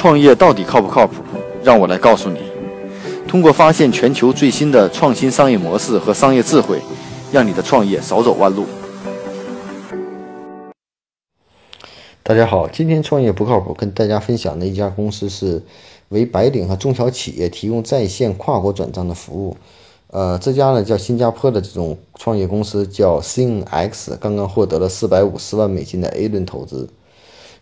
[0.00, 1.16] 创业到底靠不靠谱？
[1.62, 2.38] 让我来告诉你。
[3.28, 6.80] 通过发现全球最新的创新商业模式和商业智慧，
[7.30, 8.64] 让你的创业少走弯路。
[12.22, 15.62] 大家好，今天创业不靠谱，跟大家分享的一家公司是
[16.08, 19.54] 为白领和中小企业提供在线跨国转账的服务。
[20.06, 26.88] 呃，这家呢叫新加坡的这种创业公司叫 SingX，刚刚获得了四百五十万美金的 A 轮投资。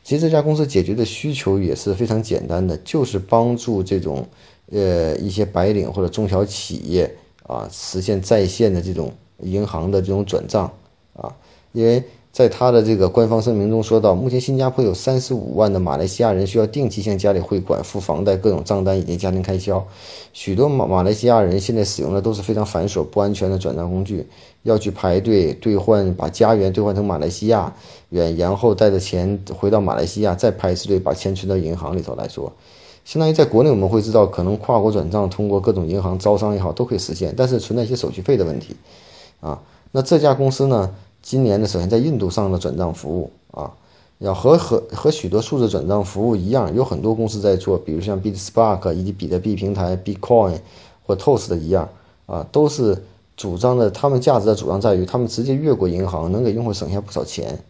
[0.08, 4.26] 其实这家公司解决的需求也是非常简单的，就是帮助这种
[4.70, 10.72] 呃一些白领或者中小企业啊实现在线的这种银行的这种转账
[11.12, 11.36] 啊，
[11.72, 12.02] 因为。
[12.38, 19.84] 在他的这个官方声明中说到，目前新加坡有三十五万的马来西亚人需要定期向家里汇款、付房贷、各种账单以及家庭开销。
[20.32, 24.24] 许多马马来西亚人现在使用的都是非常繁琐、不安全的转账工具，
[24.62, 27.74] 要去排队兑换，把家园兑换成马来西亚
[28.10, 32.52] 元，然后带着钱回到马来西亚，再排次队把钱存到银行里头来说，
[33.04, 38.76] 相当于在国内我们会知道，可能跨国转账通过各种银行招商也好都可以实现，但是存在一些手续费的问题
[39.40, 39.60] 啊。
[39.90, 40.94] 那这家公司呢？
[41.30, 43.70] 今年呢，首先在印度上的转账服务啊，
[44.16, 50.54] 要和和和许多数字转账服务一样，有很多公司在做，比如像 BitSpark 以及比特币平台 Bitcoin
[51.06, 51.86] 或 Toast 的一样
[52.24, 52.96] 啊，都是
[53.36, 57.62] 主张的，他们价值的主张在于，他们直接越过银行，能给用户省下不少钱，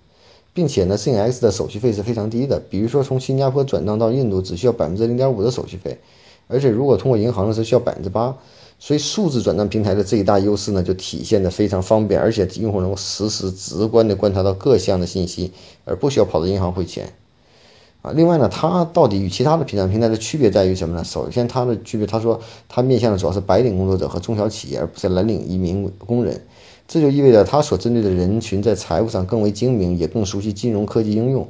[0.54, 5.98] 并且呢，CX 的手续费是非常低的，比如说从新加坡转账到印度只需要百分之零点五的手续费，
[6.46, 8.36] 而且如果通过银行呢，是需要百分之八。
[8.80, 15.52] 所以，数字转账平台的最大优势呢，就体现的非常方便，而且用户能够实时、直观的观察到各项的信息，
[15.84, 17.12] 而不需要跑到银行汇钱。
[18.02, 21.02] 啊，另外呢，它到底与其他的平台平台的区别在于什么呢？
[21.02, 26.40] 首先，它的区别，他说它面向的主要是白领工作者和中小企业，而不是蓝领移民工人。
[26.86, 31.48] 这就意味着它所针对的人群在财务上更为精明，也更熟悉金融科技应用。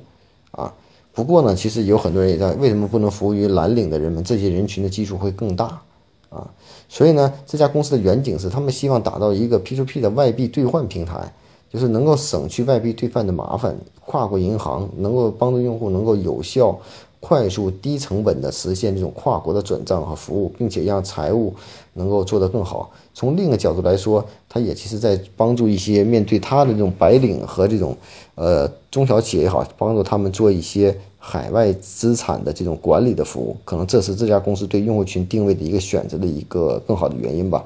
[0.52, 0.72] 啊，
[1.12, 4.24] 不过呢，其实有很多人也在为什么不能服务于蓝领的人们？
[4.24, 5.82] 这些人群的基数会更大。
[6.30, 6.48] 啊，
[6.88, 11.32] 所以呢，这家公司的远景是，他们希望打造一个 P2P 的外币兑换平台，
[11.70, 16.78] 就是能够省去外币兑换的麻烦，跨过银行能够帮助用户能够有效、
[17.20, 21.54] 快速、低成本的实现这种跨国的转账和服务，并且让财务
[21.94, 22.90] 能够做得更好。
[23.12, 27.96] 从另一个角度来说，它也其实在帮助一些面对它的这种白领和这种
[28.34, 30.96] 呃中小企业也好，帮助他们做一些。
[31.20, 37.62] 海外资产的这种管理的服务，可能这是这家公司对用户群定位的一个选择的一个更好的原因吧。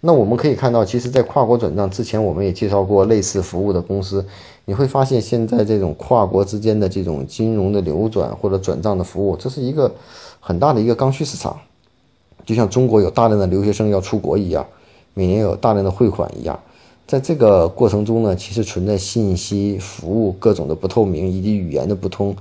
[0.00, 4.24] 那我们可以看到，其实，在跨国转账之前，我们也介绍过类似服务的公司。
[4.64, 9.92] 你会发现，现在这种跨国之间的这种金融的流转或者转账的服务，这是一个
[10.38, 11.58] 很大的一个刚需市场。
[12.46, 14.64] 就像中国有大量的留学生要出国一样，
[15.14, 16.58] 每年有大量的汇款一样。
[17.06, 22.36] 在这个过程中呢，其实存在信息服务各种的不透明以及语言的不通。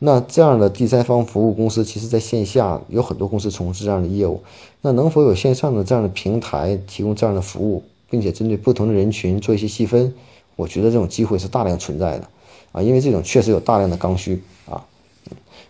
[0.00, 4.40] 那这样的第三方服务公司，其实在线下有很多公司从事这样的业务。
[4.80, 10.14] 那能否有线上的这样的平台提供这样的服务，并且针对不同的人群做一些细分？
[10.54, 12.28] 我觉得这种机会是大量存在的，
[12.72, 14.84] 啊，因为这种确实有大量的刚需啊。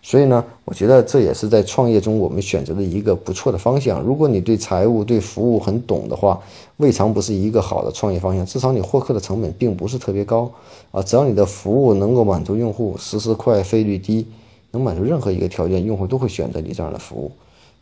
[0.01, 4.01] 所以呢，我觉得这也是在创业中我们选择的一个不错的方向。
[4.01, 6.41] 如果你对财务、对服务很懂的话，
[6.79, 8.47] 未尝不是一个好的创业方向。
[8.47, 10.51] 至少你获客的成本并不是特别高
[10.93, 11.03] 啊。
[11.03, 14.27] 只要你的服务能够满足用户，实时快、费率低，
[14.71, 17.33] 能满足任何一个条件，用户都会选择你这样的服务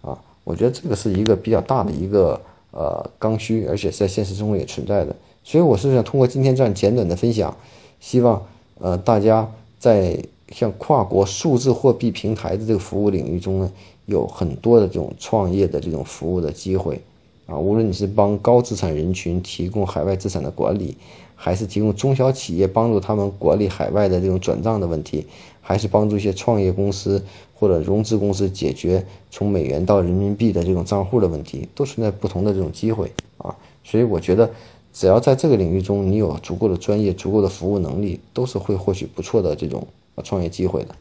[0.09, 0.19] 啊。
[0.43, 2.41] 我觉得这个是一个比较大的一个
[2.71, 5.15] 呃刚需，而且在现实中也存在的。
[5.44, 7.55] 所以我是想通过今天这样简短的分享，
[8.00, 8.43] 希望
[8.81, 10.19] 呃大家在。
[10.50, 13.72] 像跨国数字货币平台的这个服务领域中呢，
[14.06, 17.00] 有很多的这种创业的这种服务的机会，
[17.46, 20.96] 啊，无论你是帮高资产人群提供海外资产的管理，
[21.34, 25.26] 还是提供中小企业帮助他们管理海外的这种转账的问题，
[25.60, 27.22] 还是帮助一些创业公司
[27.54, 33.54] 或者融资公司解决从美元到人民币的这种账户的问题，都存在不同的这种机会啊。
[33.82, 34.50] 所以我觉得，
[34.98, 39.86] 只要在这个领域中你有足够的专业、足够的服务能力，都是会获取不错的这种。
[40.24, 40.94] 创业机会的。